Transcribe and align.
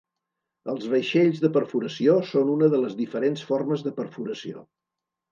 Els 0.71 0.85
vaixells 0.93 1.41
de 1.43 1.51
perforació 1.57 2.15
són 2.29 2.49
una 2.53 2.69
de 2.75 2.79
les 2.85 2.95
diferents 3.01 3.43
formes 3.51 3.85
de 3.89 3.93
perforació. 3.99 4.65